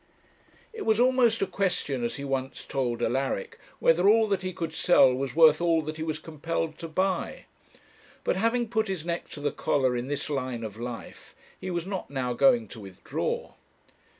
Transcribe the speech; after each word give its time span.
It 0.73 0.81
was 0.81 0.99
almost 0.99 1.43
a 1.43 1.45
question, 1.45 2.03
as 2.03 2.15
he 2.15 2.23
once 2.25 2.63
told 2.63 3.03
Alaric, 3.03 3.59
whether 3.77 4.09
all 4.09 4.27
that 4.29 4.41
he 4.41 4.51
could 4.51 4.73
sell 4.73 5.13
was 5.13 5.35
worth 5.35 5.61
all 5.61 5.83
that 5.83 5.97
he 5.97 6.01
was 6.01 6.17
compelled 6.17 6.79
to 6.79 6.87
buy. 6.87 7.45
But 8.23 8.35
having 8.35 8.67
put 8.67 8.87
his 8.87 9.05
neck 9.05 9.29
to 9.29 9.39
the 9.39 9.51
collar 9.51 9.95
in 9.95 10.07
this 10.07 10.27
line 10.27 10.63
of 10.63 10.77
life, 10.79 11.35
he 11.59 11.69
was 11.69 11.85
not 11.85 12.09
now 12.09 12.33
going 12.33 12.67
to 12.69 12.79
withdraw. 12.79 13.51